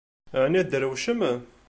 Ɛni 0.43 0.61
tedrewcem? 0.63 1.21